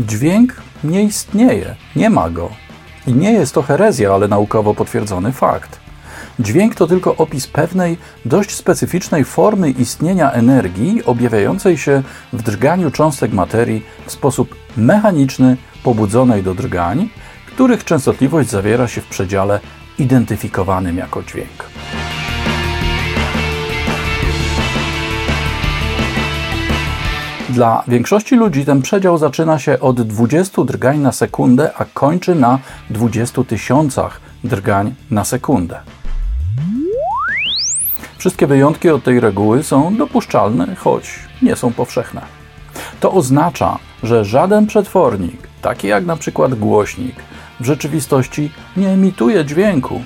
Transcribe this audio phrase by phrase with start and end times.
[0.00, 2.50] Dźwięk nie istnieje, nie ma go.
[3.06, 5.80] I nie jest to herezja, ale naukowo potwierdzony fakt.
[6.38, 12.02] Dźwięk to tylko opis pewnej, dość specyficznej formy istnienia energii objawiającej się
[12.32, 17.08] w drganiu cząstek materii w sposób mechaniczny pobudzonej do drgań,
[17.46, 19.60] których częstotliwość zawiera się w przedziale
[19.98, 21.64] identyfikowanym jako dźwięk.
[27.50, 32.58] Dla większości ludzi ten przedział zaczyna się od 20 drgań na sekundę, a kończy na
[32.90, 35.80] 20 tysiącach drgań na sekundę.
[38.18, 42.20] Wszystkie wyjątki od tej reguły są dopuszczalne, choć nie są powszechne.
[43.00, 47.16] To oznacza, że żaden przetwornik, taki jak na przykład głośnik,
[47.60, 50.02] w rzeczywistości nie emituje dźwięku,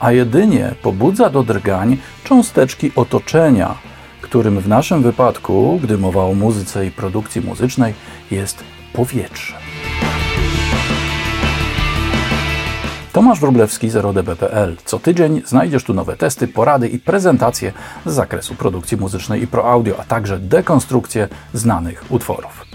[0.00, 3.74] a jedynie pobudza do drgań cząsteczki otoczenia,
[4.34, 7.94] którym w naszym wypadku, gdy mowa o muzyce i produkcji muzycznej,
[8.30, 9.54] jest powietrze.
[13.12, 14.76] Tomasz Wróblewski, 0db.pl.
[14.84, 17.72] Co tydzień znajdziesz tu nowe testy, porady i prezentacje
[18.06, 22.66] z zakresu produkcji muzycznej i pro audio, a także dekonstrukcje znanych utworów.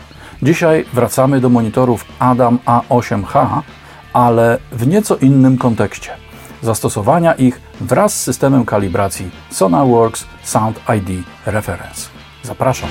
[0.43, 3.61] Dzisiaj wracamy do monitorów Adam A8H,
[4.13, 6.28] ale w nieco innym kontekście.
[6.61, 12.09] Zastosowania ich wraz z systemem kalibracji SonarWorks Sound ID Reference.
[12.43, 12.89] Zapraszam.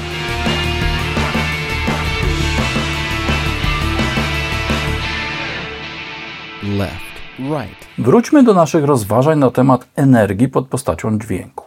[6.62, 7.08] Left
[7.38, 7.86] right.
[7.98, 11.64] Wróćmy do naszych rozważań na temat energii pod postacią dźwięku.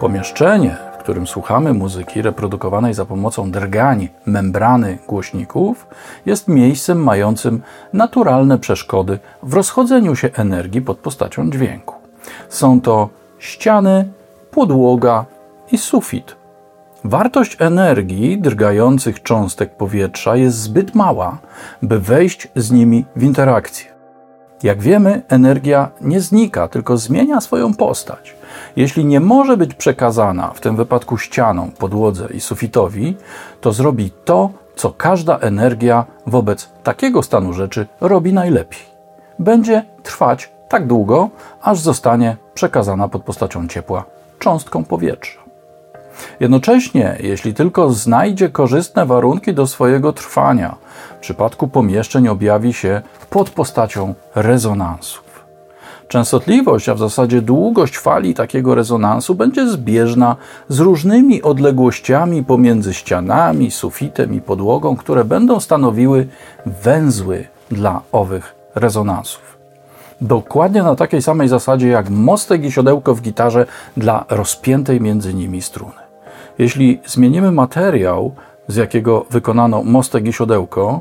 [0.00, 5.86] Pomieszczenie, którym słuchamy muzyki reprodukowanej za pomocą drgań membrany głośników,
[6.26, 11.94] jest miejscem mającym naturalne przeszkody w rozchodzeniu się energii pod postacią dźwięku.
[12.48, 14.08] Są to ściany,
[14.50, 15.24] podłoga
[15.72, 16.36] i sufit.
[17.04, 21.38] Wartość energii drgających cząstek powietrza jest zbyt mała,
[21.82, 23.92] by wejść z nimi w interakcję.
[24.62, 28.41] Jak wiemy, energia nie znika, tylko zmienia swoją postać.
[28.76, 33.16] Jeśli nie może być przekazana, w tym wypadku ścianą, podłodze i sufitowi,
[33.60, 38.80] to zrobi to, co każda energia wobec takiego stanu rzeczy robi najlepiej.
[39.38, 41.30] Będzie trwać tak długo,
[41.62, 44.04] aż zostanie przekazana pod postacią ciepła
[44.38, 45.42] cząstką powietrza.
[46.40, 50.76] Jednocześnie, jeśli tylko znajdzie korzystne warunki do swojego trwania,
[51.16, 55.31] w przypadku pomieszczeń objawi się pod postacią rezonansów.
[56.12, 60.36] Częstotliwość, a w zasadzie długość fali takiego rezonansu będzie zbieżna
[60.68, 66.28] z różnymi odległościami pomiędzy ścianami, sufitem i podłogą, które będą stanowiły
[66.66, 69.58] węzły dla owych rezonansów.
[70.20, 75.62] Dokładnie na takiej samej zasadzie jak mostek i siodełko w gitarze dla rozpiętej między nimi
[75.62, 76.02] struny.
[76.58, 78.34] Jeśli zmienimy materiał,
[78.68, 81.00] z jakiego wykonano mostek i siodełko,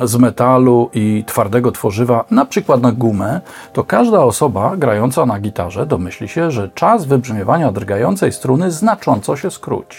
[0.00, 3.40] z metalu i twardego tworzywa, na przykład na gumę,
[3.72, 9.50] to każda osoba grająca na gitarze domyśli się, że czas wybrzmiewania drgającej struny znacząco się
[9.50, 9.98] skróci.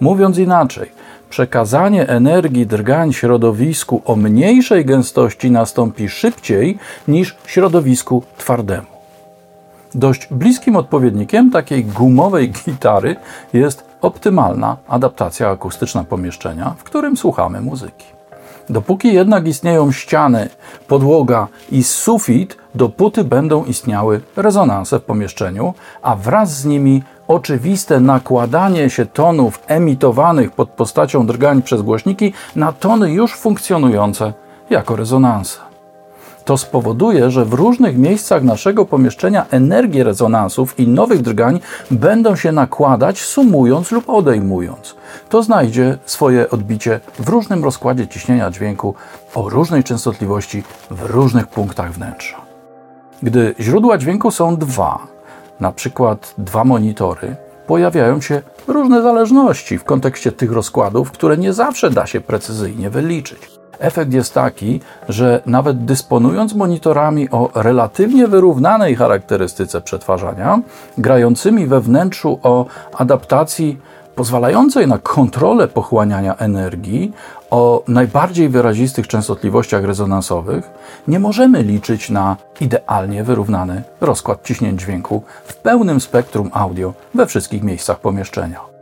[0.00, 0.92] Mówiąc inaczej,
[1.30, 6.78] przekazanie energii drgań środowisku o mniejszej gęstości nastąpi szybciej
[7.08, 8.86] niż środowisku twardemu.
[9.94, 13.16] Dość bliskim odpowiednikiem takiej gumowej gitary
[13.52, 18.17] jest optymalna adaptacja akustyczna pomieszczenia, w którym słuchamy muzyki.
[18.70, 20.48] Dopóki jednak istnieją ściany,
[20.88, 28.90] podłoga i sufit, dopóty będą istniały rezonanse w pomieszczeniu, a wraz z nimi oczywiste nakładanie
[28.90, 34.32] się tonów emitowanych pod postacią drgań przez głośniki na tony już funkcjonujące
[34.70, 35.67] jako rezonanse.
[36.48, 41.60] To spowoduje, że w różnych miejscach naszego pomieszczenia energie rezonansów i nowych drgań
[41.90, 44.94] będą się nakładać, sumując lub odejmując.
[45.28, 48.94] To znajdzie swoje odbicie w różnym rozkładzie ciśnienia dźwięku
[49.34, 52.36] o różnej częstotliwości w różnych punktach wnętrza.
[53.22, 54.98] Gdy źródła dźwięku są dwa,
[55.60, 57.36] na przykład dwa monitory,
[57.66, 63.57] pojawiają się różne zależności w kontekście tych rozkładów, które nie zawsze da się precyzyjnie wyliczyć.
[63.78, 70.60] Efekt jest taki, że nawet dysponując monitorami o relatywnie wyrównanej charakterystyce przetwarzania,
[70.98, 73.78] grającymi we wnętrzu o adaptacji
[74.14, 77.12] pozwalającej na kontrolę pochłaniania energii
[77.50, 80.70] o najbardziej wyrazistych częstotliwościach rezonansowych,
[81.08, 87.62] nie możemy liczyć na idealnie wyrównany rozkład ciśnień dźwięku w pełnym spektrum audio we wszystkich
[87.62, 88.77] miejscach pomieszczenia.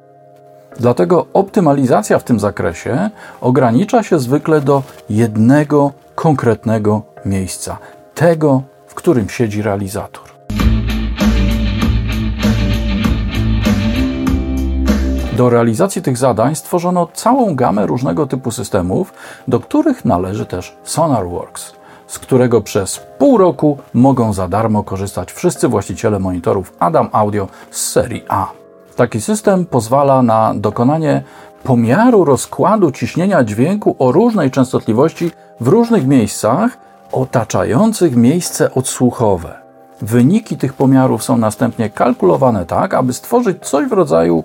[0.81, 7.79] Dlatego optymalizacja w tym zakresie ogranicza się zwykle do jednego konkretnego miejsca,
[8.15, 10.25] tego, w którym siedzi realizator.
[15.37, 19.13] Do realizacji tych zadań stworzono całą gamę różnego typu systemów,
[19.49, 21.73] do których należy też SonarWorks,
[22.07, 27.87] z którego przez pół roku mogą za darmo korzystać wszyscy właściciele monitorów Adam Audio z
[27.87, 28.66] serii A.
[28.97, 31.23] Taki system pozwala na dokonanie
[31.65, 36.79] pomiaru rozkładu ciśnienia dźwięku o różnej częstotliwości w różnych miejscach
[37.13, 39.55] otaczających miejsce odsłuchowe.
[40.03, 44.45] Wyniki tych pomiarów są następnie kalkulowane tak, aby stworzyć coś w rodzaju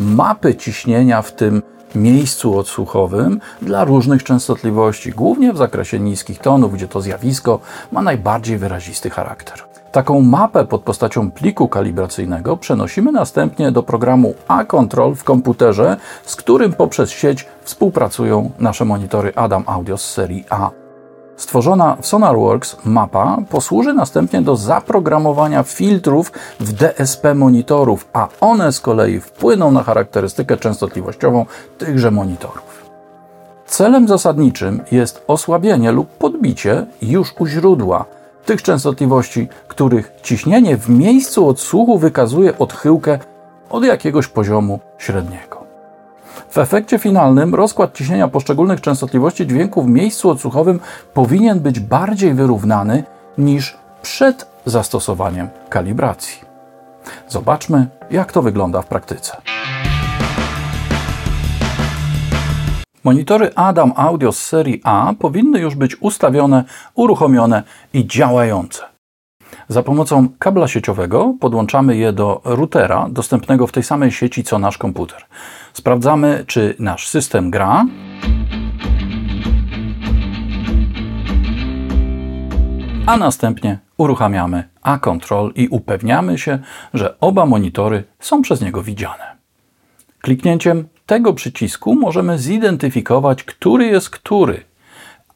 [0.00, 1.62] mapy ciśnienia w tym
[1.94, 7.60] miejscu odsłuchowym dla różnych częstotliwości, głównie w zakresie niskich tonów, gdzie to zjawisko
[7.92, 9.69] ma najbardziej wyrazisty charakter.
[9.92, 16.72] Taką mapę pod postacią pliku kalibracyjnego przenosimy następnie do programu A-Control w komputerze, z którym
[16.72, 20.70] poprzez sieć współpracują nasze monitory Adam Audio z serii A.
[21.36, 28.80] Stworzona w SonarWorks mapa posłuży następnie do zaprogramowania filtrów w DSP monitorów, a one z
[28.80, 31.46] kolei wpłyną na charakterystykę częstotliwościową
[31.78, 32.90] tychże monitorów.
[33.66, 38.04] Celem zasadniczym jest osłabienie lub podbicie już u źródła
[38.50, 43.18] tych częstotliwości, których ciśnienie w miejscu odsłuchu wykazuje odchyłkę
[43.70, 45.64] od jakiegoś poziomu średniego.
[46.48, 50.80] W efekcie finalnym rozkład ciśnienia poszczególnych częstotliwości dźwięku w miejscu odsłuchowym
[51.14, 53.04] powinien być bardziej wyrównany
[53.38, 56.40] niż przed zastosowaniem kalibracji.
[57.28, 59.59] Zobaczmy, jak to wygląda w praktyce.
[63.04, 66.64] Monitory Adam Audio z serii A powinny już być ustawione,
[66.94, 67.62] uruchomione
[67.92, 68.82] i działające.
[69.68, 74.78] Za pomocą kabla sieciowego podłączamy je do routera dostępnego w tej samej sieci co nasz
[74.78, 75.24] komputer.
[75.72, 77.86] Sprawdzamy, czy nasz system gra.
[83.06, 86.58] A następnie uruchamiamy A-Control i upewniamy się,
[86.94, 89.36] że oba monitory są przez niego widziane.
[90.20, 94.64] Kliknięciem tego przycisku możemy zidentyfikować, który jest który,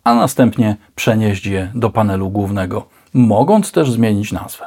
[0.05, 4.67] a następnie przenieść je do panelu głównego, mogąc też zmienić nazwę.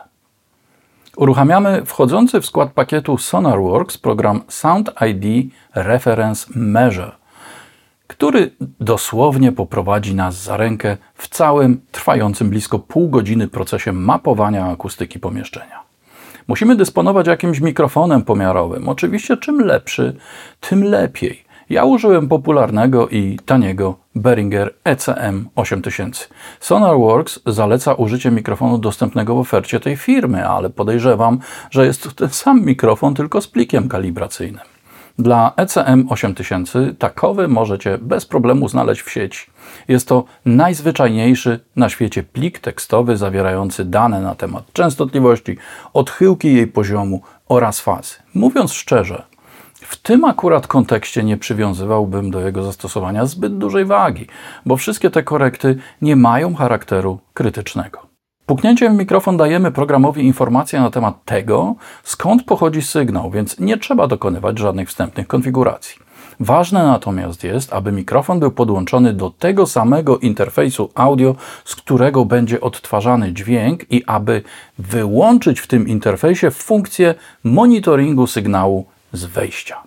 [1.17, 7.15] Uruchamiamy wchodzący w skład pakietu SonarWorks program Sound ID Reference Measure,
[8.07, 15.19] który dosłownie poprowadzi nas za rękę w całym trwającym blisko pół godziny procesie mapowania akustyki
[15.19, 15.86] pomieszczenia.
[16.47, 18.89] Musimy dysponować jakimś mikrofonem pomiarowym.
[18.89, 20.15] Oczywiście, czym lepszy,
[20.59, 21.47] tym lepiej.
[21.69, 26.27] Ja użyłem popularnego i taniego Behringer ECM 8000.
[26.59, 31.39] SonarWorks zaleca użycie mikrofonu dostępnego w ofercie tej firmy, ale podejrzewam,
[31.71, 34.76] że jest to ten sam mikrofon, tylko z plikiem kalibracyjnym.
[35.19, 39.51] Dla ECM 8000 takowy możecie bez problemu znaleźć w sieci.
[39.87, 45.57] Jest to najzwyczajniejszy na świecie plik tekstowy zawierający dane na temat częstotliwości,
[45.93, 48.15] odchyłki jej poziomu oraz fazy.
[48.33, 49.23] Mówiąc szczerze,
[49.73, 54.27] w tym akurat kontekście nie przywiązywałbym do jego zastosowania zbyt dużej wagi,
[54.65, 58.06] bo wszystkie te korekty nie mają charakteru krytycznego.
[58.47, 64.07] Puknięciem w mikrofon dajemy programowi informację na temat tego, skąd pochodzi sygnał, więc nie trzeba
[64.07, 65.95] dokonywać żadnych wstępnych konfiguracji.
[66.39, 71.35] Ważne natomiast jest, aby mikrofon był podłączony do tego samego interfejsu audio,
[71.65, 74.41] z którego będzie odtwarzany dźwięk i aby
[74.79, 79.77] wyłączyć w tym interfejsie funkcję monitoringu sygnału z wejścia.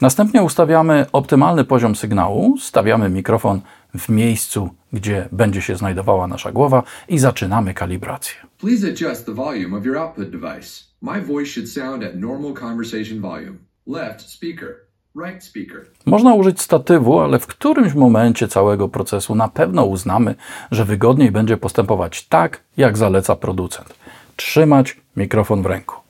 [0.00, 3.60] Następnie ustawiamy optymalny poziom sygnału, stawiamy mikrofon
[3.94, 8.34] w miejscu, gdzie będzie się znajdowała nasza głowa i zaczynamy kalibrację.
[8.58, 10.84] Please adjust the volume of your output device.
[11.02, 13.56] My voice should sound at normal conversation volume.
[13.86, 14.74] Left speaker.
[15.16, 15.86] Right speaker.
[16.06, 20.34] Można użyć statywu, ale w którymś momencie całego procesu na pewno uznamy,
[20.70, 23.94] że wygodniej będzie postępować tak, jak zaleca producent.
[24.36, 26.01] Trzymać mikrofon w ręku.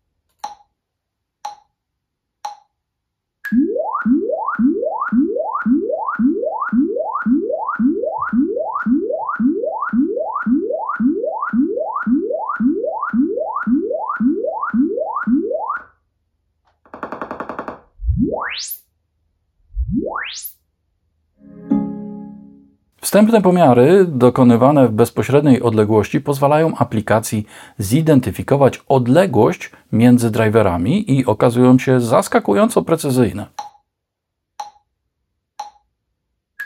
[23.13, 27.47] Wstępne pomiary dokonywane w bezpośredniej odległości pozwalają aplikacji
[27.79, 33.47] zidentyfikować odległość między driverami i okazują się zaskakująco precyzyjne.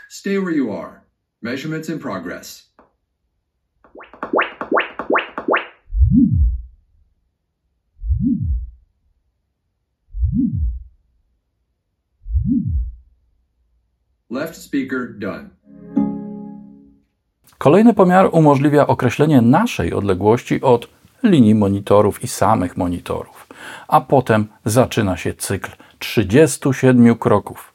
[0.09, 1.01] Stay where you are.
[1.41, 2.66] Measurements in progress.
[14.37, 15.49] Left speaker done.
[17.57, 20.87] Kolejny pomiar umożliwia określenie naszej odległości od
[21.23, 23.47] linii monitorów i samych monitorów.
[23.87, 27.73] A potem zaczyna się cykl 37 kroków,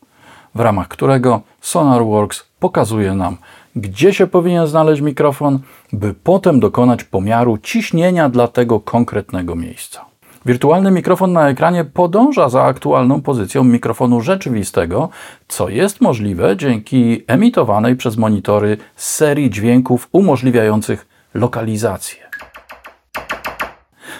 [0.54, 3.37] w ramach którego SonarWorks pokazuje nam,
[3.76, 5.59] gdzie się powinien znaleźć mikrofon,
[5.92, 10.12] by potem dokonać pomiaru ciśnienia dla tego konkretnego miejsca.
[10.46, 15.08] Wirtualny mikrofon na ekranie podąża za aktualną pozycją mikrofonu rzeczywistego,
[15.49, 22.22] co jest możliwe dzięki emitowanej przez monitory serii dźwięków umożliwiających lokalizację.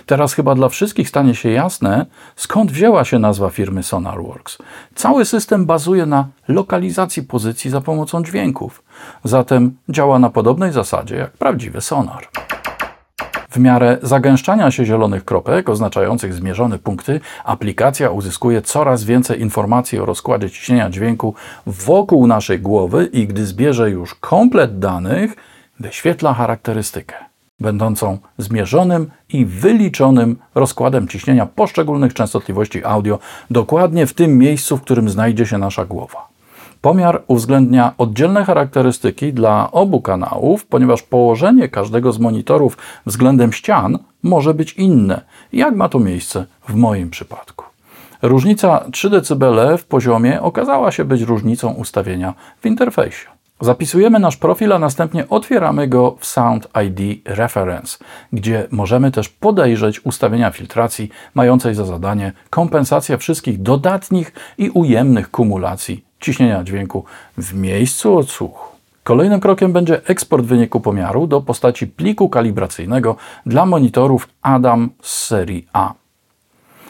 [0.07, 4.59] Teraz chyba dla wszystkich stanie się jasne, skąd wzięła się nazwa firmy SonarWorks.
[4.95, 8.83] Cały system bazuje na lokalizacji pozycji za pomocą dźwięków,
[9.25, 12.29] zatem działa na podobnej zasadzie jak prawdziwy sonar.
[13.53, 20.07] W miarę zagęszczania się zielonych kropek oznaczających zmierzone punkty, aplikacja uzyskuje coraz więcej informacji o
[20.07, 21.35] rozkładzie ciśnienia dźwięku
[21.67, 25.37] wokół naszej głowy i gdy zbierze już komplet danych,
[25.81, 27.15] wyświetla charakterystykę
[27.61, 33.19] będącą zmierzonym i wyliczonym rozkładem ciśnienia poszczególnych częstotliwości audio
[33.51, 36.32] dokładnie w tym miejscu, w którym znajdzie się nasza głowa.
[36.83, 44.55] Pomiar uwzględnia oddzielne charakterystyki dla obu kanałów, ponieważ położenie każdego z monitorów względem ścian może
[44.55, 45.21] być inne,
[45.53, 47.65] jak ma to miejsce w moim przypadku.
[48.23, 53.27] Różnica 3 dB w poziomie okazała się być różnicą ustawienia w interfejsie.
[53.61, 57.99] Zapisujemy nasz profil, a następnie otwieramy go w Sound ID Reference,
[58.33, 66.12] gdzie możemy też podejrzeć ustawienia filtracji mającej za zadanie kompensację wszystkich dodatnich i ujemnych kumulacji
[66.23, 67.05] ciśnienia dźwięku
[67.39, 68.73] w miejscu odsłuchu.
[69.05, 75.69] Kolejnym krokiem będzie eksport wyniku pomiaru do postaci pliku kalibracyjnego dla monitorów ADAM z serii
[75.73, 75.93] A.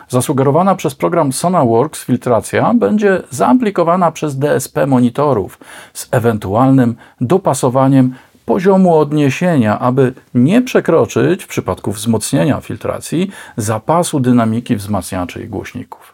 [0.08, 5.58] Zasugerowana przez program SonarWorks filtracja będzie zaaplikowana przez DSP monitorów
[5.94, 8.14] z ewentualnym dopasowaniem
[8.46, 16.11] poziomu odniesienia, aby nie przekroczyć w przypadku wzmocnienia filtracji zapasu dynamiki wzmacniaczy i głośników.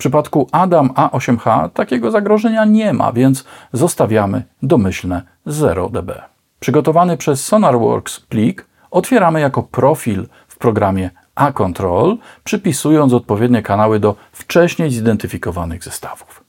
[0.00, 6.22] Przypadku Adam A8H takiego zagrożenia nie ma, więc zostawiamy domyślne 0 dB.
[6.60, 14.90] Przygotowany przez SonarWorks plik otwieramy jako profil w programie A-Control, przypisując odpowiednie kanały do wcześniej
[14.90, 16.44] zidentyfikowanych zestawów.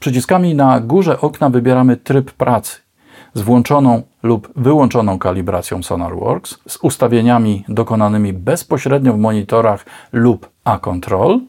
[0.00, 2.80] Przyciskami na górze okna wybieramy tryb pracy
[3.34, 11.40] z włączoną lub wyłączoną kalibracją SonarWorks, z ustawieniami dokonanymi bezpośrednio w monitorach lub A-Control,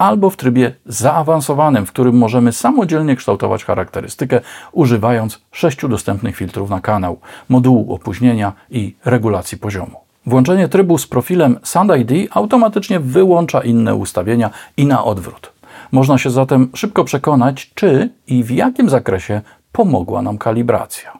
[0.00, 4.40] albo w trybie zaawansowanym, w którym możemy samodzielnie kształtować charakterystykę,
[4.72, 10.00] używając sześciu dostępnych filtrów na kanał, modułu opóźnienia i regulacji poziomu.
[10.26, 15.52] Włączenie trybu z profilem Sound ID automatycznie wyłącza inne ustawienia i na odwrót.
[15.92, 19.40] Można się zatem szybko przekonać, czy i w jakim zakresie
[19.72, 21.19] pomogła nam kalibracja.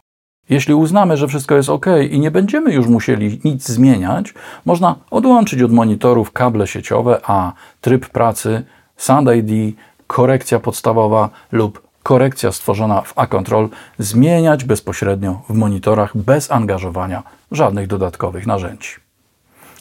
[0.50, 5.62] Jeśli uznamy, że wszystko jest ok i nie będziemy już musieli nic zmieniać, można odłączyć
[5.62, 8.62] od monitorów kable sieciowe, a tryb pracy,
[8.96, 9.76] Sound ID,
[10.06, 18.46] korekcja podstawowa lub korekcja stworzona w A-Control zmieniać bezpośrednio w monitorach bez angażowania żadnych dodatkowych
[18.46, 18.88] narzędzi.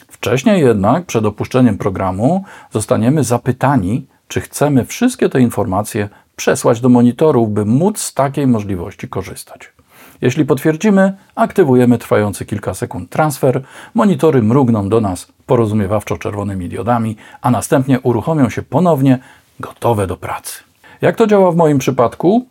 [0.08, 7.52] Wcześniej jednak, przed opuszczeniem programu, zostaniemy zapytani, czy chcemy wszystkie te informacje przesłać do monitorów,
[7.52, 9.79] by móc z takiej możliwości korzystać.
[10.22, 13.62] Jeśli potwierdzimy, aktywujemy trwający kilka sekund transfer,
[13.94, 19.18] monitory mrugną do nas porozumiewawczo czerwonymi diodami, a następnie uruchomią się ponownie,
[19.60, 20.62] gotowe do pracy.
[21.00, 22.46] Jak to działa w moim przypadku?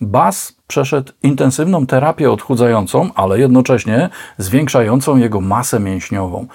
[0.00, 6.46] Bas przeszedł intensywną terapię odchudzającą, ale jednocześnie zwiększającą jego masę mięśniową.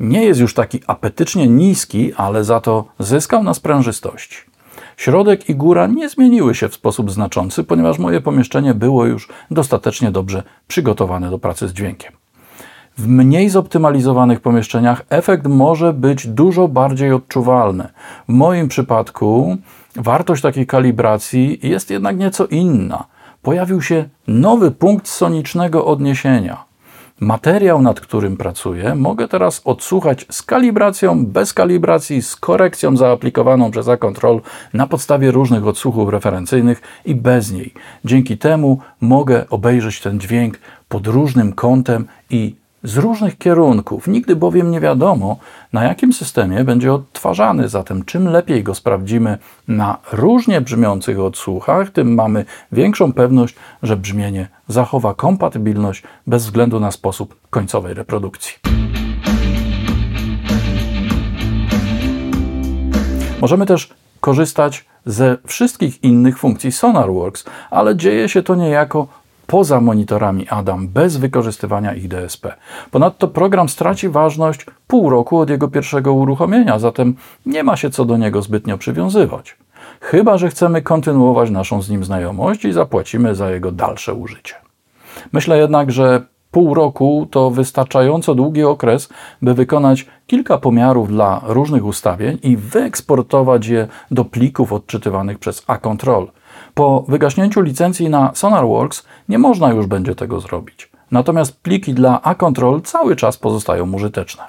[0.00, 4.36] Nie jest już taki apetycznie niski, ale za to zyskał na sprężystości.
[4.96, 10.10] Środek i góra nie zmieniły się w sposób znaczący, ponieważ moje pomieszczenie było już dostatecznie
[10.10, 12.12] dobrze przygotowane do pracy z dźwiękiem.
[12.98, 17.88] W mniej zoptymalizowanych pomieszczeniach efekt może być dużo bardziej odczuwalny.
[18.28, 19.56] W moim przypadku
[19.96, 23.04] wartość takiej kalibracji jest jednak nieco inna.
[23.42, 26.64] Pojawił się nowy punkt sonicznego odniesienia.
[27.20, 33.88] Materiał, nad którym pracuję, mogę teraz odsłuchać z kalibracją, bez kalibracji, z korekcją zaaplikowaną przez
[33.88, 34.40] A-Control
[34.72, 37.74] na podstawie różnych odsłuchów referencyjnych i bez niej.
[38.04, 42.54] Dzięki temu mogę obejrzeć ten dźwięk pod różnym kątem i
[42.84, 44.08] z różnych kierunków.
[44.08, 45.36] Nigdy bowiem nie wiadomo,
[45.72, 47.68] na jakim systemie będzie odtwarzany.
[47.68, 49.38] Zatem czym lepiej go sprawdzimy
[49.68, 56.90] na różnie brzmiących odsłuchach, tym mamy większą pewność, że brzmienie zachowa kompatybilność bez względu na
[56.90, 58.54] sposób końcowej reprodukcji.
[63.40, 69.08] Możemy też korzystać ze wszystkich innych funkcji SonarWorks, ale dzieje się to niejako
[69.46, 72.54] poza monitorami Adam bez wykorzystywania ich DSP.
[72.90, 77.14] Ponadto program straci ważność pół roku od jego pierwszego uruchomienia, zatem
[77.46, 79.56] nie ma się co do niego zbytnio przywiązywać.
[80.00, 84.54] Chyba, że chcemy kontynuować naszą z nim znajomość i zapłacimy za jego dalsze użycie.
[85.32, 89.08] Myślę jednak, że pół roku to wystarczająco długi okres,
[89.42, 96.28] by wykonać kilka pomiarów dla różnych ustawień i wyeksportować je do plików odczytywanych przez A-Control.
[96.74, 100.90] Po wygaśnięciu licencji na SonarWorks nie można już będzie tego zrobić.
[101.10, 104.42] Natomiast pliki dla A-Control cały czas pozostają użyteczne.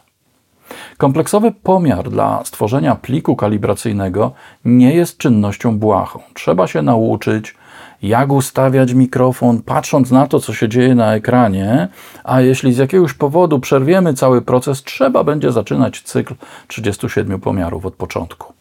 [0.97, 4.31] Kompleksowy pomiar dla stworzenia pliku kalibracyjnego
[4.65, 6.19] nie jest czynnością błahą.
[6.33, 7.55] Trzeba się nauczyć,
[8.01, 11.87] jak ustawiać mikrofon, patrząc na to, co się dzieje na ekranie,
[12.23, 16.35] a jeśli z jakiegoś powodu przerwiemy cały proces, trzeba będzie zaczynać cykl
[16.67, 18.54] 37 pomiarów od początku.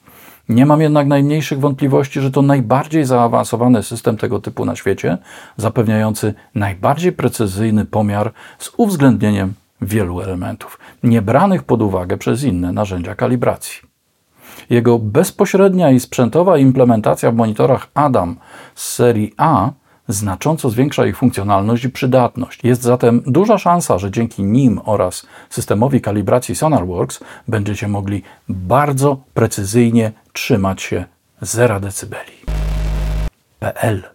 [0.48, 5.18] Nie mam jednak najmniejszych wątpliwości, że to najbardziej zaawansowany system tego typu na świecie,
[5.56, 13.14] zapewniający najbardziej precyzyjny pomiar z uwzględnieniem wielu elementów, nie branych pod uwagę przez inne narzędzia
[13.14, 13.80] kalibracji.
[14.70, 18.36] Jego bezpośrednia i sprzętowa implementacja w monitorach Adam
[18.74, 19.70] z serii A
[20.08, 22.64] znacząco zwiększa ich funkcjonalność i przydatność.
[22.64, 30.12] Jest zatem duża szansa, że dzięki nim oraz systemowi kalibracji SonarWorks będziecie mogli bardzo precyzyjnie
[30.34, 31.04] trzymać się
[31.40, 32.16] 0 dB.
[33.58, 34.13] PL